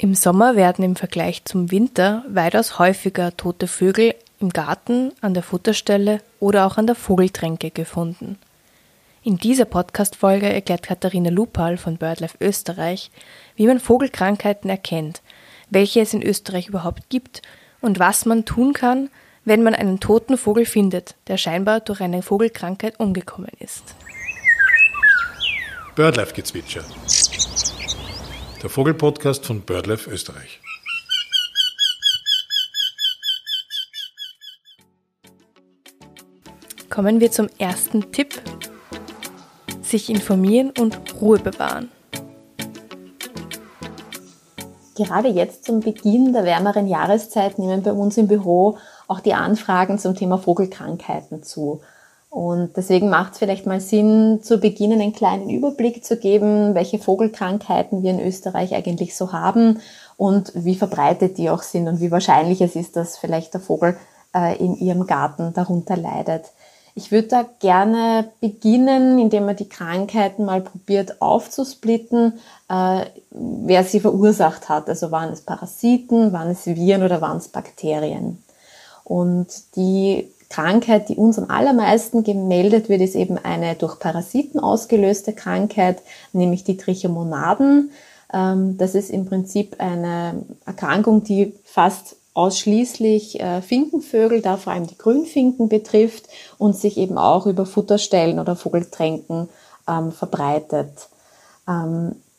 [0.00, 5.42] Im Sommer werden im Vergleich zum Winter weitaus häufiger tote Vögel im Garten, an der
[5.42, 8.38] Futterstelle oder auch an der Vogeltränke gefunden.
[9.24, 13.10] In dieser Podcast-Folge erklärt Katharina Lupal von BirdLife Österreich,
[13.56, 15.20] wie man Vogelkrankheiten erkennt,
[15.68, 17.42] welche es in Österreich überhaupt gibt
[17.80, 19.10] und was man tun kann,
[19.44, 23.96] wenn man einen toten Vogel findet, der scheinbar durch eine Vogelkrankheit umgekommen ist.
[25.96, 26.84] BirdLife-Gezwitscher
[28.62, 30.60] der Vogelpodcast von BirdLife Österreich.
[36.90, 38.40] Kommen wir zum ersten Tipp.
[39.82, 41.90] Sich informieren und Ruhe bewahren.
[44.96, 49.98] Gerade jetzt zum Beginn der wärmeren Jahreszeit nehmen bei uns im Büro auch die Anfragen
[49.98, 51.80] zum Thema Vogelkrankheiten zu.
[52.38, 57.00] Und deswegen macht es vielleicht mal Sinn, zu Beginn einen kleinen Überblick zu geben, welche
[57.00, 59.80] Vogelkrankheiten wir in Österreich eigentlich so haben
[60.16, 63.96] und wie verbreitet die auch sind und wie wahrscheinlich es ist, dass vielleicht der Vogel
[64.36, 66.44] äh, in ihrem Garten darunter leidet.
[66.94, 72.34] Ich würde da gerne beginnen, indem man die Krankheiten mal probiert aufzusplitten,
[72.68, 74.88] äh, wer sie verursacht hat.
[74.88, 78.40] Also waren es Parasiten, waren es Viren oder waren es Bakterien.
[79.02, 85.32] Und die Krankheit, die uns am allermeisten gemeldet wird, ist eben eine durch Parasiten ausgelöste
[85.32, 86.00] Krankheit,
[86.32, 87.90] nämlich die Trichomonaden.
[88.32, 94.86] Ähm, das ist im Prinzip eine Erkrankung, die fast ausschließlich äh, Finkenvögel, da vor allem
[94.86, 99.48] die Grünfinken betrifft und sich eben auch über Futterstellen oder Vogeltränken
[99.88, 101.08] ähm, verbreitet.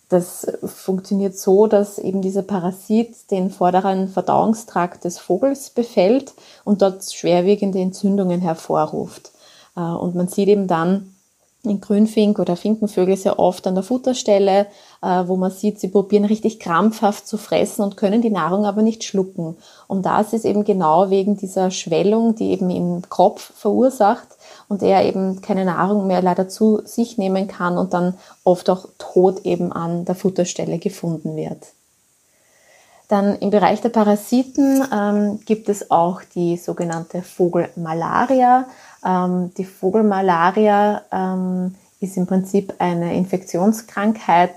[0.10, 6.34] Das funktioniert so, dass eben dieser Parasit den vorderen Verdauungstrakt des Vogels befällt
[6.66, 9.32] und dort schwerwiegende Entzündungen hervorruft.
[9.78, 11.14] Äh, und man sieht eben dann
[11.64, 14.68] in Grünfink oder Finkenvögel sehr oft an der Futterstelle,
[15.02, 18.82] äh, wo man sieht, sie probieren richtig krampfhaft zu fressen und können die Nahrung aber
[18.82, 19.58] nicht schlucken.
[19.88, 24.28] Und das ist eben genau wegen dieser Schwellung, die eben im Kopf verursacht,
[24.70, 28.14] und er eben keine Nahrung mehr leider zu sich nehmen kann und dann
[28.46, 31.58] oft auch tot eben an der Futterstelle gefunden wird.
[33.10, 38.68] Dann im Bereich der Parasiten ähm, gibt es auch die sogenannte Vogelmalaria.
[39.04, 44.54] Ähm, die Vogelmalaria ähm, ist im Prinzip eine Infektionskrankheit,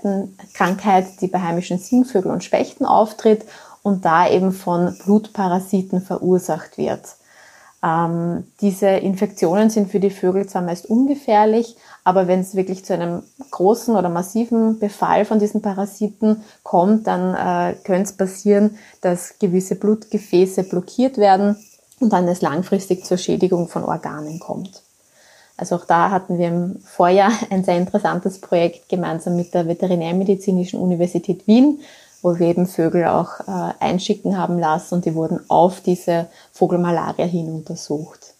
[1.19, 3.43] die bei heimischen Singvögeln und Spechten auftritt
[3.81, 7.01] und da eben von Blutparasiten verursacht wird.
[7.83, 12.93] Ähm, diese Infektionen sind für die Vögel zwar meist ungefährlich, aber wenn es wirklich zu
[12.93, 19.37] einem großen oder massiven Befall von diesen Parasiten kommt, dann äh, könnte es passieren, dass
[19.37, 21.57] gewisse Blutgefäße blockiert werden
[21.99, 24.81] und dann es langfristig zur Schädigung von Organen kommt.
[25.57, 30.79] Also auch da hatten wir im Vorjahr ein sehr interessantes Projekt gemeinsam mit der Veterinärmedizinischen
[30.79, 31.81] Universität Wien,
[32.23, 37.25] wo wir eben Vögel auch äh, einschicken haben lassen und die wurden auf diese Vogelmalaria
[37.25, 38.33] hin untersucht.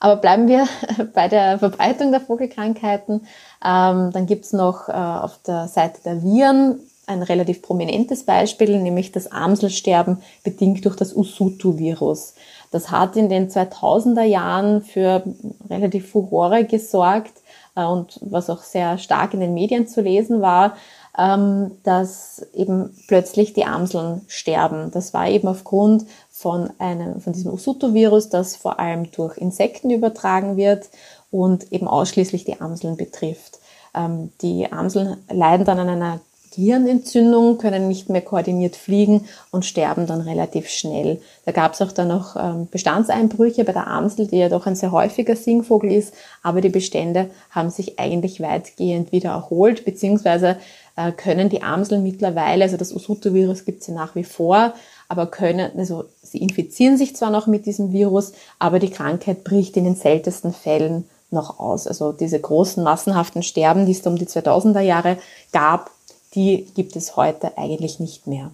[0.00, 0.66] Aber bleiben wir
[1.14, 3.26] bei der Verbreitung der Vogelkrankheiten.
[3.64, 9.12] Ähm, dann gibt's noch äh, auf der Seite der Viren ein relativ prominentes Beispiel, nämlich
[9.12, 12.34] das Amselsterben bedingt durch das Usutu-Virus.
[12.70, 15.22] Das hat in den 2000er Jahren für
[15.70, 17.32] relativ Furore gesorgt
[17.74, 20.76] äh, und was auch sehr stark in den Medien zu lesen war,
[21.18, 24.90] ähm, dass eben plötzlich die Amseln sterben.
[24.92, 30.56] Das war eben aufgrund von einem, von diesem Usuto-Virus, das vor allem durch Insekten übertragen
[30.56, 30.88] wird
[31.30, 33.58] und eben ausschließlich die Amseln betrifft.
[33.94, 36.20] Ähm, die Amseln leiden dann an einer
[36.54, 41.20] Gehirnentzündung, können nicht mehr koordiniert fliegen und sterben dann relativ schnell.
[41.44, 44.74] Da gab es auch dann noch ähm, Bestandseinbrüche bei der Amsel, die ja doch ein
[44.74, 50.56] sehr häufiger Singvogel ist, aber die Bestände haben sich eigentlich weitgehend wieder erholt, beziehungsweise
[50.98, 54.74] äh, können die Amseln mittlerweile, also das Usuto-Virus gibt es ja nach wie vor,
[55.06, 59.76] aber können, also sie infizieren sich zwar noch mit diesem Virus, aber die Krankheit bricht
[59.76, 61.86] in den seltensten Fällen noch aus.
[61.86, 65.18] Also diese großen massenhaften Sterben, die es da um die 2000er Jahre
[65.52, 65.92] gab,
[66.34, 68.50] die gibt es heute eigentlich nicht mehr.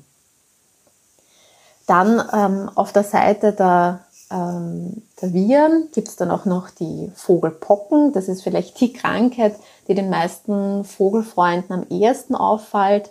[1.86, 7.10] Dann ähm, auf der Seite der, ähm, der Viren gibt es dann auch noch die
[7.14, 8.12] Vogelpocken.
[8.12, 9.56] Das ist vielleicht die Krankheit,
[9.88, 13.10] die den meisten Vogelfreunden am ehesten auffällt.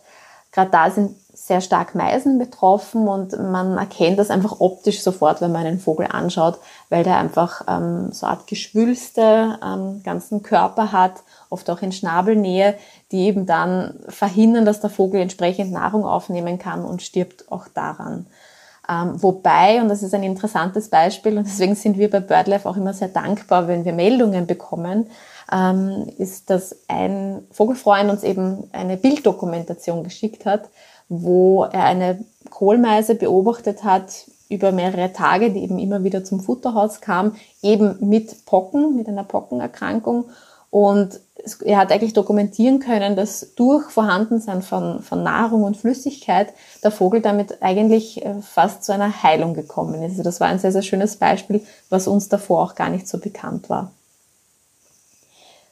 [0.52, 5.52] Gerade da sind sehr stark Meisen betroffen und man erkennt das einfach optisch sofort, wenn
[5.52, 6.58] man einen Vogel anschaut,
[6.90, 11.82] weil der einfach ähm, so eine Art Geschwülste am ähm, ganzen Körper hat, oft auch
[11.82, 12.76] in Schnabelnähe,
[13.12, 18.28] die eben dann verhindern, dass der Vogel entsprechend Nahrung aufnehmen kann und stirbt auch daran.
[18.90, 22.76] Ähm, wobei, und das ist ein interessantes Beispiel, und deswegen sind wir bei BirdLife auch
[22.76, 25.08] immer sehr dankbar, wenn wir Meldungen bekommen,
[25.52, 30.70] ähm, ist, dass ein Vogelfreund uns eben eine Bilddokumentation geschickt hat,
[31.10, 37.02] wo er eine Kohlmeise beobachtet hat über mehrere Tage, die eben immer wieder zum Futterhaus
[37.02, 40.26] kam, eben mit Pocken, mit einer Pockenerkrankung.
[40.70, 41.20] Und
[41.66, 46.54] er hat eigentlich dokumentieren können, dass durch Vorhandensein von, von Nahrung und Flüssigkeit
[46.84, 50.12] der Vogel damit eigentlich äh, fast zu einer Heilung gekommen ist.
[50.12, 53.18] Also das war ein sehr, sehr schönes Beispiel, was uns davor auch gar nicht so
[53.18, 53.92] bekannt war.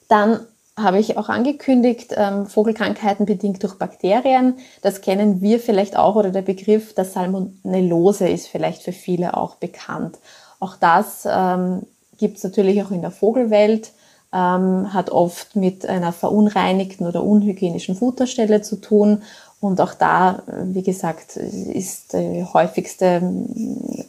[0.09, 0.41] Dann
[0.77, 4.55] habe ich auch angekündigt, ähm, Vogelkrankheiten bedingt durch Bakterien.
[4.81, 9.55] Das kennen wir vielleicht auch oder der Begriff der Salmonellose ist vielleicht für viele auch
[9.55, 10.17] bekannt.
[10.59, 11.83] Auch das ähm,
[12.17, 13.91] gibt es natürlich auch in der Vogelwelt,
[14.33, 19.23] ähm, hat oft mit einer verunreinigten oder unhygienischen Futterstelle zu tun.
[19.59, 23.21] Und auch da, wie gesagt, ist das häufigste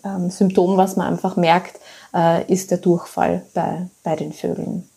[0.05, 1.79] ähm, Symptom, was man einfach merkt,
[2.15, 4.89] äh, ist der Durchfall bei, bei den Vögeln.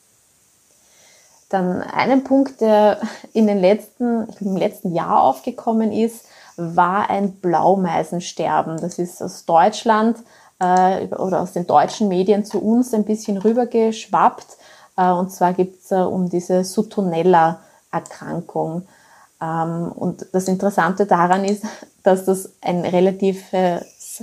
[1.50, 3.00] Dann einen Punkt, der
[3.34, 6.26] in den letzten, im letzten Jahr aufgekommen ist,
[6.58, 8.78] war ein Blaumeisensterben.
[8.80, 10.18] Das ist aus Deutschland
[10.60, 14.58] äh, oder aus den deutschen Medien zu uns ein bisschen rübergeschwappt.
[14.98, 18.88] Äh, und zwar geht es äh, um diese Sutonella-Erkrankung.
[19.42, 21.64] Ähm, und das Interessante daran ist,
[22.04, 23.52] dass das ein relativ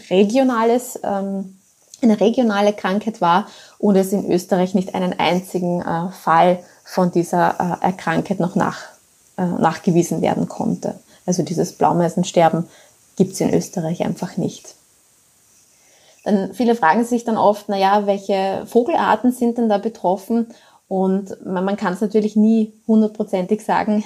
[0.08, 1.58] regionales, ähm,
[2.00, 3.48] eine regionale Krankheit war
[3.78, 8.78] und es in Österreich nicht einen einzigen äh, Fall von dieser Erkrankung noch nach,
[9.36, 11.00] nachgewiesen werden konnte.
[11.24, 12.68] Also dieses Blaumeisensterben
[13.16, 14.74] gibt es in Österreich einfach nicht.
[16.24, 20.48] Dann viele fragen sich dann oft, naja, welche Vogelarten sind denn da betroffen?
[20.88, 24.04] Und man, kann es natürlich nie hundertprozentig sagen,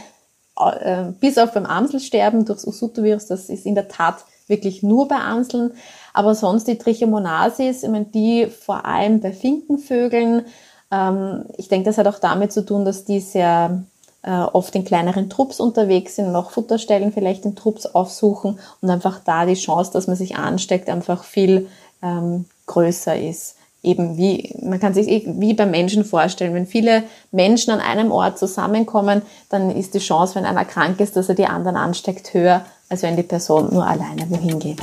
[0.59, 5.17] äh, bis auf beim Amselsterben durchs Usutovirus, das ist in der Tat wirklich nur bei
[5.17, 5.73] Amseln.
[6.15, 10.47] Aber sonst die Trichomonasis, ich meine, die vor allem bei Finkenvögeln,
[10.91, 13.85] ähm, ich denke, das hat auch damit zu tun, dass die sehr
[14.23, 19.21] äh, oft in kleineren Trupps unterwegs sind, noch Futterstellen vielleicht in Trupps aufsuchen und einfach
[19.25, 21.69] da die Chance, dass man sich ansteckt, einfach viel
[22.03, 23.57] ähm, größer ist.
[23.83, 28.11] Eben wie, man kann sich eh wie beim Menschen vorstellen, wenn viele Menschen an einem
[28.11, 32.35] Ort zusammenkommen, dann ist die Chance, wenn einer krank ist, dass er die anderen ansteckt,
[32.35, 34.83] höher, als wenn die Person nur alleine wohin geht.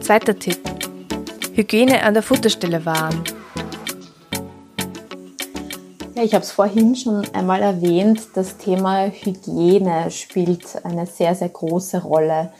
[0.00, 0.58] Zweiter Tipp.
[1.52, 3.22] Hygiene an der Futterstelle wahren.
[6.14, 11.48] Ja, ich habe es vorhin schon einmal erwähnt, das Thema Hygiene spielt eine sehr, sehr
[11.48, 12.52] große Rolle.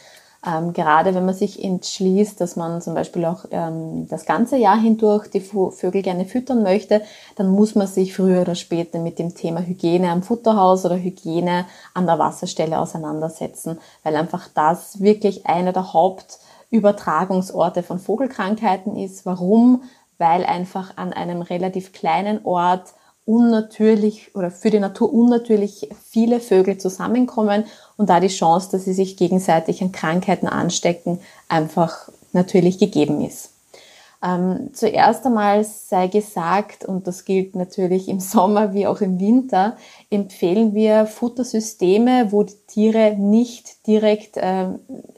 [0.46, 4.78] Ähm, gerade wenn man sich entschließt, dass man zum Beispiel auch ähm, das ganze Jahr
[4.78, 7.02] hindurch die Vögel gerne füttern möchte,
[7.34, 11.66] dann muss man sich früher oder später mit dem Thema Hygiene am Futterhaus oder Hygiene
[11.92, 16.38] an der Wasserstelle auseinandersetzen, weil einfach das wirklich eine der Haupt
[16.70, 19.26] Übertragungsorte von Vogelkrankheiten ist.
[19.26, 19.82] Warum?
[20.18, 22.92] Weil einfach an einem relativ kleinen Ort
[23.28, 27.64] unnatürlich oder für die Natur unnatürlich viele Vögel zusammenkommen
[27.98, 33.50] und da die Chance, dass sie sich gegenseitig an Krankheiten anstecken, einfach natürlich gegeben ist.
[34.20, 39.76] Ähm, zuerst einmal sei gesagt, und das gilt natürlich im Sommer wie auch im Winter,
[40.10, 44.70] empfehlen wir Futtersysteme, wo die Tiere nicht direkt äh,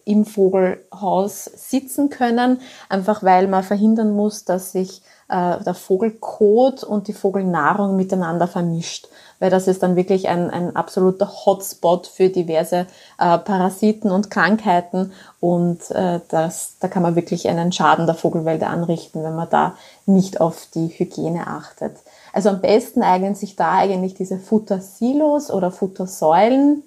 [0.05, 2.61] im Vogelhaus sitzen können,
[2.91, 9.09] einfach weil man verhindern muss, dass sich äh, der Vogelkot und die Vogelnahrung miteinander vermischt.
[9.39, 12.87] Weil das ist dann wirklich ein, ein absoluter Hotspot für diverse
[13.19, 15.13] äh, Parasiten und Krankheiten.
[15.39, 19.75] Und äh, das, da kann man wirklich einen Schaden der Vogelwelt anrichten, wenn man da
[20.05, 21.97] nicht auf die Hygiene achtet.
[22.33, 26.83] Also am besten eignen sich da eigentlich diese Futtersilos oder Futtersäulen,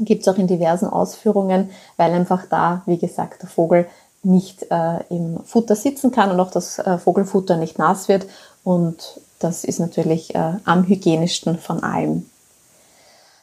[0.00, 3.86] gibt es auch in diversen Ausführungen, weil einfach da, wie gesagt, der Vogel
[4.22, 8.26] nicht äh, im Futter sitzen kann und auch das äh, Vogelfutter nicht nass wird
[8.64, 12.28] und das ist natürlich äh, am hygienischsten von allem.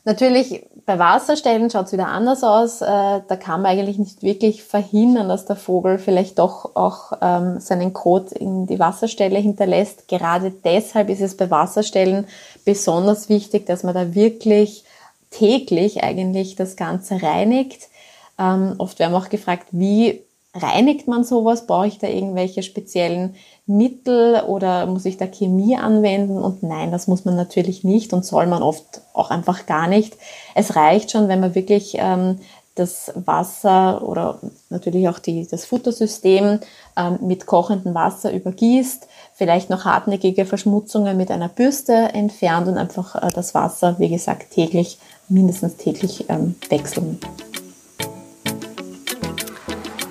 [0.03, 2.81] Natürlich bei Wasserstellen schaut es wieder anders aus.
[2.81, 7.59] Äh, da kann man eigentlich nicht wirklich verhindern, dass der Vogel vielleicht doch auch ähm,
[7.59, 10.07] seinen Kot in die Wasserstelle hinterlässt.
[10.07, 12.27] Gerade deshalb ist es bei Wasserstellen
[12.65, 14.83] besonders wichtig, dass man da wirklich
[15.31, 17.89] täglich eigentlich das Ganze reinigt.
[18.37, 20.24] Ähm, oft werden wir auch gefragt, wie
[20.55, 21.67] reinigt man sowas?
[21.67, 23.35] Brauche ich da irgendwelche speziellen
[23.67, 26.37] Mittel oder muss ich da Chemie anwenden?
[26.37, 30.17] Und nein, das muss man natürlich nicht und soll man oft auch einfach gar nicht.
[30.55, 32.39] Es reicht schon, wenn man wirklich ähm,
[32.75, 36.59] das Wasser oder natürlich auch die, das Futtersystem
[36.97, 43.15] ähm, mit kochendem Wasser übergießt, vielleicht noch hartnäckige Verschmutzungen mit einer Bürste entfernt und einfach
[43.15, 47.19] äh, das Wasser, wie gesagt, täglich, mindestens täglich ähm, wechseln.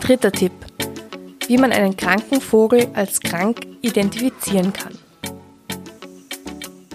[0.05, 0.53] Dritter Tipp.
[1.47, 4.99] Wie man einen kranken Vogel als krank identifizieren kann.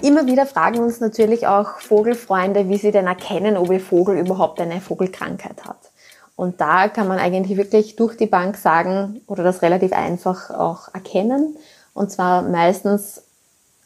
[0.03, 4.61] Immer wieder fragen uns natürlich auch Vogelfreunde, wie sie denn erkennen, ob ihr Vogel überhaupt
[4.61, 5.89] eine Vogelkrankheit hat.
[6.35, 10.93] Und da kann man eigentlich wirklich durch die Bank sagen oder das relativ einfach auch
[10.93, 11.57] erkennen.
[11.95, 13.23] Und zwar meistens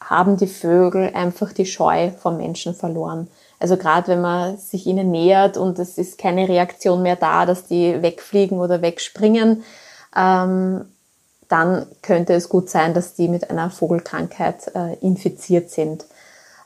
[0.09, 3.27] haben die Vögel einfach die Scheu vom Menschen verloren.
[3.59, 7.65] Also gerade wenn man sich ihnen nähert und es ist keine Reaktion mehr da, dass
[7.65, 9.63] die wegfliegen oder wegspringen,
[10.15, 10.85] ähm,
[11.47, 16.05] dann könnte es gut sein, dass die mit einer Vogelkrankheit äh, infiziert sind.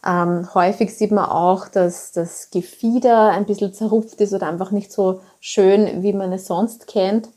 [0.06, 4.92] Ähm, häufig sieht man auch, dass das Gefieder ein bisschen zerrupft ist oder einfach nicht
[4.92, 7.30] so schön, wie man es sonst kennt.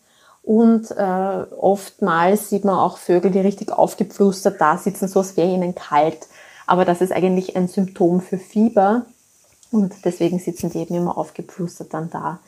[0.50, 5.49] Und äh, oftmals sieht man auch Vögel, die richtig aufgepflustert da sitzen, so als wäre
[5.49, 6.26] ihnen kalt.
[6.66, 9.07] Aber das ist eigentlich ein Symptom für Fieber.
[9.71, 12.40] Und deswegen sitzen die eben immer aufgepflustert dann da.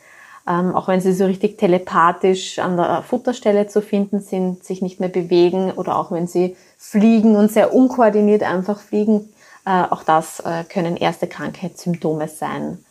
[0.49, 4.99] Ähm, auch wenn sie so richtig telepathisch an der Futterstelle zu finden sind, sich nicht
[4.99, 9.33] mehr bewegen oder auch wenn sie fliegen und sehr unkoordiniert einfach fliegen,
[9.65, 12.85] äh, auch das äh, können erste Krankheitssymptome sein.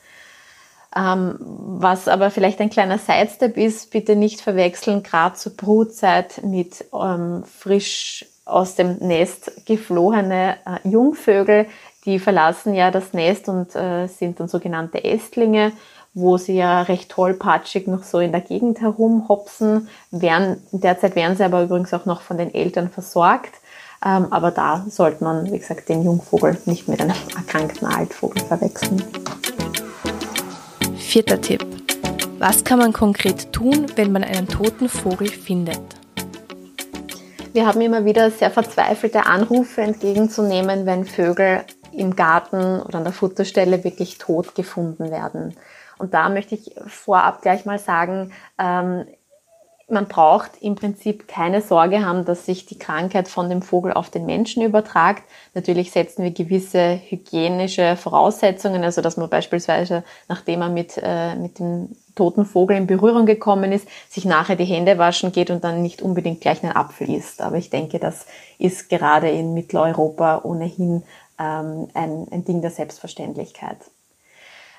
[0.96, 6.86] Ähm, was aber vielleicht ein kleiner Sidestep ist, bitte nicht verwechseln, gerade zur Brutzeit mit
[6.94, 11.68] ähm, frisch aus dem Nest geflohene äh, Jungvögel.
[12.06, 15.72] Die verlassen ja das Nest und äh, sind dann sogenannte Ästlinge,
[16.14, 19.88] wo sie ja recht tollpatschig noch so in der Gegend herumhopsen.
[20.10, 23.54] Werden, derzeit werden sie aber übrigens auch noch von den Eltern versorgt.
[24.04, 29.04] Ähm, aber da sollte man, wie gesagt, den Jungvogel nicht mit einem erkrankten Altvogel verwechseln.
[31.12, 31.66] Vierter Tipp.
[32.40, 35.82] Was kann man konkret tun, wenn man einen toten Vogel findet?
[37.52, 43.12] Wir haben immer wieder sehr verzweifelte Anrufe entgegenzunehmen, wenn Vögel im Garten oder an der
[43.12, 45.54] Futterstelle wirklich tot gefunden werden.
[45.98, 49.04] Und da möchte ich vorab gleich mal sagen, ähm,
[49.92, 54.10] man braucht im Prinzip keine Sorge haben, dass sich die Krankheit von dem Vogel auf
[54.10, 55.24] den Menschen übertragt.
[55.54, 61.60] Natürlich setzen wir gewisse hygienische Voraussetzungen, also dass man beispielsweise, nachdem man mit, äh, mit
[61.60, 65.82] dem toten Vogel in Berührung gekommen ist, sich nachher die Hände waschen geht und dann
[65.82, 67.42] nicht unbedingt gleich einen Apfel isst.
[67.42, 68.26] Aber ich denke, das
[68.58, 71.04] ist gerade in Mitteleuropa ohnehin
[71.40, 73.78] ähm, ein, ein Ding der Selbstverständlichkeit.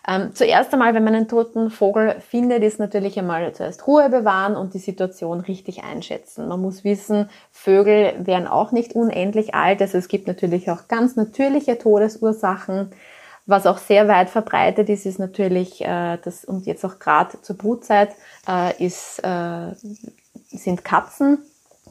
[0.07, 4.57] Ähm, zuerst einmal, wenn man einen toten Vogel findet, ist natürlich einmal zuerst Ruhe bewahren
[4.57, 6.49] und die Situation richtig einschätzen.
[6.49, 9.81] Man muss wissen, Vögel werden auch nicht unendlich alt.
[9.81, 12.91] Also es gibt natürlich auch ganz natürliche Todesursachen.
[13.47, 17.57] Was auch sehr weit verbreitet ist, ist natürlich, äh, das, und jetzt auch gerade zur
[17.57, 18.11] Brutzeit,
[18.49, 19.75] äh, ist, äh,
[20.51, 21.39] sind Katzen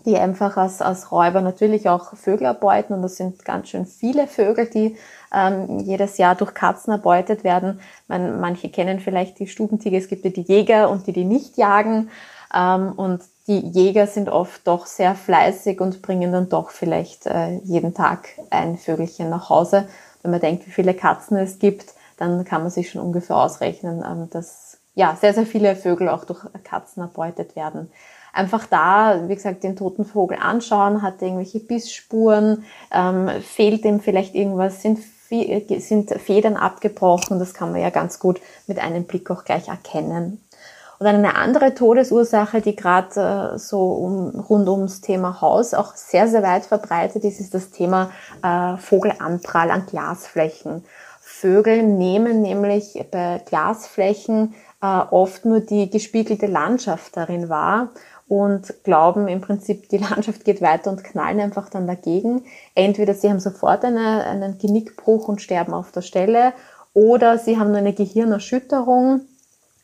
[0.06, 2.94] die einfach als, als Räuber natürlich auch Vögel erbeuten.
[2.94, 4.98] Und das sind ganz schön viele Vögel, die
[5.34, 7.80] ähm, jedes Jahr durch Katzen erbeutet werden.
[8.08, 11.58] Man, manche kennen vielleicht die Stubentiger, es gibt ja die Jäger und die, die nicht
[11.58, 12.10] jagen.
[12.54, 17.58] Ähm, und die Jäger sind oft doch sehr fleißig und bringen dann doch vielleicht äh,
[17.64, 19.88] jeden Tag ein Vögelchen nach Hause.
[20.22, 24.04] Wenn man denkt, wie viele Katzen es gibt, dann kann man sich schon ungefähr ausrechnen,
[24.08, 27.92] ähm, dass ja sehr, sehr viele Vögel auch durch Katzen erbeutet werden
[28.34, 34.36] einfach da, wie gesagt, den toten Vogel anschauen, hat irgendwelche Bissspuren, ähm, fehlt ihm vielleicht
[34.36, 39.44] irgendwas, sind, sind Federn abgebrochen, das kann man ja ganz gut mit einem Blick auch
[39.44, 40.42] gleich erkennen.
[41.02, 46.28] Und eine andere Todesursache, die gerade äh, so um, rund ums Thema Haus auch sehr,
[46.28, 48.12] sehr weit verbreitet ist, ist das Thema
[48.44, 50.86] äh, Vogelanprall an Glasflächen.
[51.20, 57.90] Vögel nehmen nämlich bei Glasflächen äh, oft nur die gespiegelte Landschaft darin wahr
[58.32, 62.46] und glauben im Prinzip, die Landschaft geht weiter und knallen einfach dann dagegen.
[62.76, 66.54] Entweder sie haben sofort eine, einen Genickbruch und sterben auf der Stelle
[66.94, 69.20] oder sie haben nur eine Gehirnerschütterung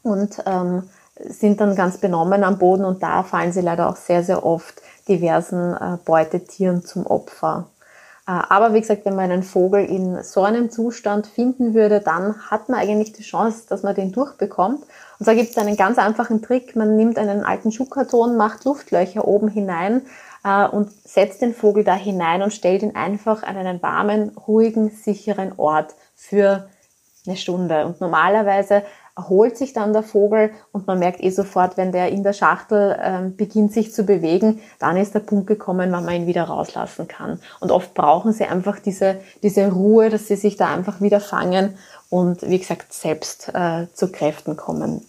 [0.02, 0.84] und ähm,
[1.20, 4.82] sind dann ganz benommen am Boden und da fallen sie leider auch sehr, sehr oft
[5.10, 7.68] diversen äh, Beutetieren zum Opfer.
[8.28, 12.36] Äh, aber wie gesagt, wenn man einen Vogel in so einem Zustand finden würde, dann
[12.50, 14.82] hat man eigentlich die Chance, dass man den durchbekommt.
[15.20, 16.76] Und zwar gibt es einen ganz einfachen Trick.
[16.76, 20.04] Man nimmt einen alten Schuhkarton, macht Luftlöcher oben hinein
[20.44, 24.90] äh, und setzt den Vogel da hinein und stellt ihn einfach an einen warmen, ruhigen,
[24.90, 26.70] sicheren Ort für
[27.26, 27.86] eine Stunde.
[27.86, 28.84] Und normalerweise
[29.18, 32.98] erholt sich dann der Vogel und man merkt eh sofort, wenn der in der Schachtel
[33.02, 37.08] ähm, beginnt sich zu bewegen, dann ist der Punkt gekommen, wann man ihn wieder rauslassen
[37.08, 37.40] kann.
[37.60, 41.78] Und oft brauchen sie einfach diese, diese Ruhe, dass sie sich da einfach wieder fangen
[42.10, 45.02] und wie gesagt selbst äh, zu Kräften kommen.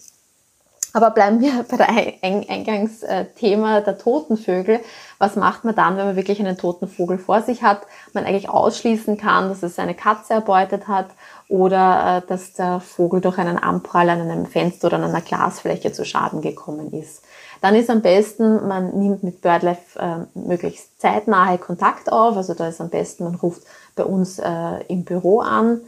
[0.93, 1.89] Aber bleiben wir bei der
[2.21, 4.79] Eingangsthema der toten Vögel.
[5.17, 7.81] Was macht man dann, wenn man wirklich einen toten Vogel vor sich hat?
[8.13, 11.07] Man eigentlich ausschließen kann, dass es eine Katze erbeutet hat
[11.47, 15.91] oder äh, dass der Vogel durch einen Anprall an einem Fenster oder an einer Glasfläche
[15.91, 17.23] zu Schaden gekommen ist.
[17.61, 22.37] Dann ist am besten, man nimmt mit BirdLife äh, möglichst zeitnahe Kontakt auf.
[22.37, 23.63] Also da ist am besten, man ruft
[23.95, 25.81] bei uns äh, im Büro an.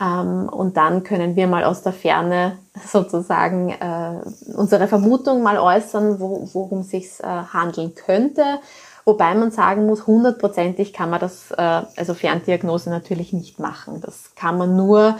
[0.00, 4.20] Ähm, und dann können wir mal aus der Ferne sozusagen äh,
[4.54, 8.60] unsere Vermutung mal äußern, wo, worum es sich äh, handeln könnte.
[9.04, 14.00] Wobei man sagen muss, hundertprozentig kann man das, äh, also Ferndiagnose natürlich nicht machen.
[14.02, 15.16] Das kann man nur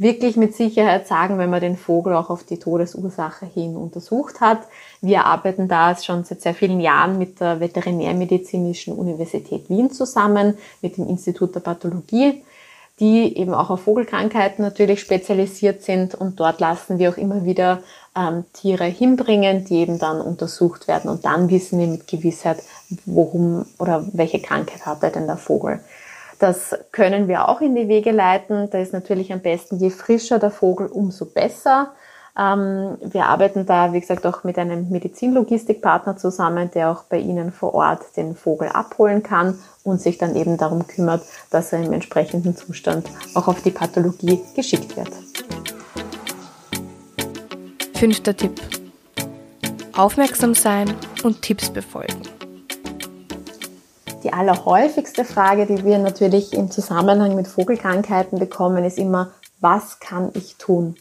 [0.00, 4.60] wirklich mit Sicherheit sagen, wenn man den Vogel auch auf die Todesursache hin untersucht hat.
[5.02, 10.96] Wir arbeiten da schon seit sehr vielen Jahren mit der Veterinärmedizinischen Universität Wien zusammen, mit
[10.96, 12.42] dem Institut der Pathologie,
[13.00, 17.82] die eben auch auf Vogelkrankheiten natürlich spezialisiert sind und dort lassen wir auch immer wieder
[18.14, 22.58] ähm, Tiere hinbringen, die eben dann untersucht werden und dann wissen wir mit Gewissheit,
[23.06, 25.80] worum oder welche Krankheit hatte denn der Vogel.
[26.38, 28.70] Das können wir auch in die Wege leiten.
[28.70, 31.92] Da ist natürlich am besten, je frischer der Vogel, umso besser.
[32.38, 37.52] Ähm, wir arbeiten da, wie gesagt, auch mit einem Medizinlogistikpartner zusammen, der auch bei Ihnen
[37.52, 41.92] vor Ort den Vogel abholen kann und sich dann eben darum kümmert, dass er im
[41.92, 45.10] entsprechenden Zustand auch auf die Pathologie geschickt wird.
[47.94, 48.60] Fünfter Tipp.
[49.96, 52.22] Aufmerksam sein und Tipps befolgen.
[54.22, 60.30] Die allerhäufigste Frage, die wir natürlich im Zusammenhang mit Vogelkrankheiten bekommen, ist immer, was kann
[60.34, 60.96] ich tun?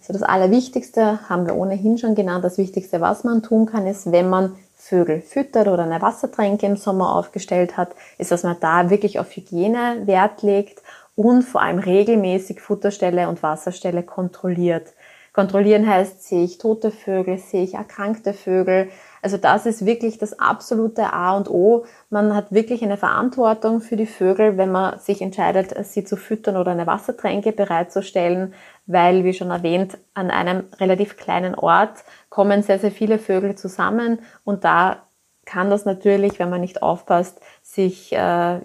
[0.00, 2.44] Also das Allerwichtigste haben wir ohnehin schon genannt.
[2.44, 6.76] Das Wichtigste, was man tun kann, ist, wenn man Vögel füttert oder eine Wassertränke im
[6.76, 10.82] Sommer aufgestellt hat, ist, dass man da wirklich auf Hygiene Wert legt
[11.16, 14.94] und vor allem regelmäßig Futterstelle und Wasserstelle kontrolliert.
[15.34, 18.88] Kontrollieren heißt, sehe ich tote Vögel, sehe ich erkrankte Vögel,
[19.22, 21.84] also das ist wirklich das absolute A und O.
[22.08, 26.56] Man hat wirklich eine Verantwortung für die Vögel, wenn man sich entscheidet, sie zu füttern
[26.56, 28.54] oder eine Wassertränke bereitzustellen,
[28.86, 34.20] weil, wie schon erwähnt, an einem relativ kleinen Ort kommen sehr, sehr viele Vögel zusammen
[34.44, 35.06] und da
[35.44, 38.16] kann das natürlich, wenn man nicht aufpasst, sich äh,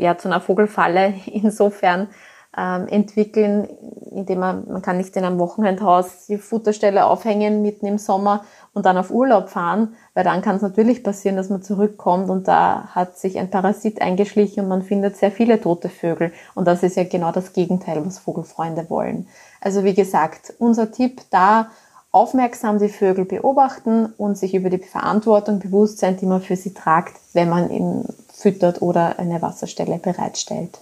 [0.01, 2.09] ja zu einer Vogelfalle insofern
[2.57, 3.67] ähm, entwickeln,
[4.11, 8.85] indem man, man kann nicht in einem Wochenendhaus die Futterstelle aufhängen mitten im Sommer und
[8.85, 12.89] dann auf Urlaub fahren, weil dann kann es natürlich passieren, dass man zurückkommt und da
[12.95, 16.31] hat sich ein Parasit eingeschlichen und man findet sehr viele tote Vögel.
[16.53, 19.27] Und das ist ja genau das Gegenteil, was Vogelfreunde wollen.
[19.59, 21.67] Also wie gesagt, unser Tipp da,
[22.11, 26.73] aufmerksam die Vögel beobachten und sich über die Verantwortung bewusst sein, die man für sie
[26.73, 30.79] tragt, wenn man ihn füttert oder eine Wasserstelle bereitstellt.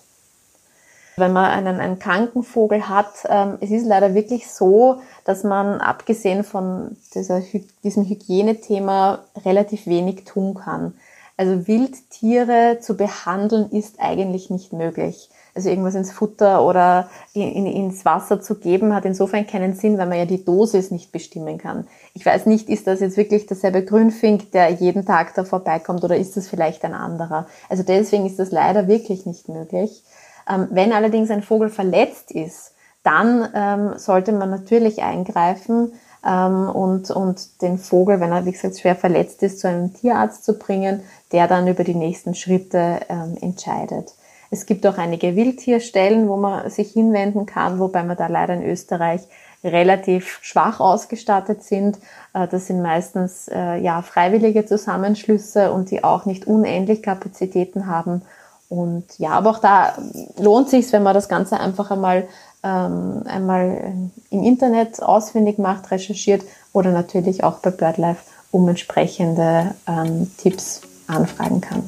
[1.15, 5.79] Wenn man einen, einen kranken Vogel hat, ähm, es ist leider wirklich so, dass man
[5.79, 7.41] abgesehen von dieser,
[7.83, 10.93] diesem Hygienethema relativ wenig tun kann.
[11.37, 15.29] Also Wildtiere zu behandeln ist eigentlich nicht möglich.
[15.55, 19.97] Also irgendwas ins Futter oder in, in, ins Wasser zu geben, hat insofern keinen Sinn,
[19.99, 21.87] weil man ja die Dosis nicht bestimmen kann.
[22.15, 26.17] Ich weiß nicht, ist das jetzt wirklich derselbe Grünfink, der jeden Tag da vorbeikommt oder
[26.17, 27.47] ist das vielleicht ein anderer?
[27.69, 30.03] Also deswegen ist das leider wirklich nicht möglich.
[30.49, 35.93] Ähm, wenn allerdings ein Vogel verletzt ist, dann ähm, sollte man natürlich eingreifen
[36.25, 40.45] ähm, und, und den Vogel, wenn er, wie gesagt, schwer verletzt ist, zu einem Tierarzt
[40.45, 41.01] zu bringen,
[41.31, 42.99] der dann über die nächsten Schritte
[43.41, 44.13] entscheidet.
[44.53, 48.63] Es gibt auch einige Wildtierstellen, wo man sich hinwenden kann, wobei wir da leider in
[48.63, 49.21] Österreich
[49.63, 51.97] relativ schwach ausgestattet sind.
[52.35, 58.21] Äh, das sind meistens äh, ja freiwillige Zusammenschlüsse und die auch nicht unendlich Kapazitäten haben
[58.69, 59.93] und ja, aber auch da
[60.37, 62.27] lohnt sich wenn man das Ganze einfach einmal,
[62.63, 63.93] ähm, einmal
[64.29, 71.61] im Internet ausfindig macht, recherchiert oder natürlich auch bei BirdLife um entsprechende ähm, Tipps anfragen
[71.61, 71.83] kann.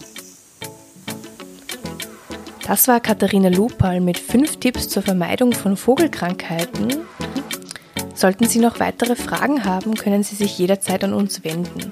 [2.68, 7.06] Das war Katharina Lupal mit fünf Tipps zur Vermeidung von Vogelkrankheiten.
[8.16, 11.92] Sollten Sie noch weitere Fragen haben, können Sie sich jederzeit an uns wenden.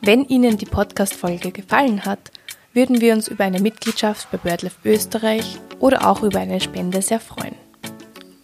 [0.00, 2.30] Wenn Ihnen die Podcast-Folge gefallen hat,
[2.74, 7.20] würden wir uns über eine Mitgliedschaft bei BirdLife Österreich oder auch über eine Spende sehr
[7.20, 7.54] freuen.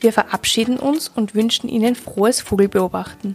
[0.00, 3.34] Wir verabschieden uns und wünschen Ihnen frohes Vogelbeobachten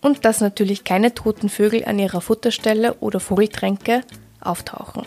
[0.00, 4.02] und dass natürlich keine toten Vögel an Ihrer Futterstelle oder Vogeltränke
[4.40, 5.02] auftauchen.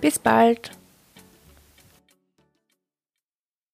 [0.00, 0.70] Bis bald!